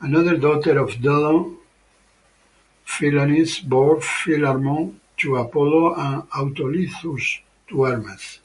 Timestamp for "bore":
3.68-4.00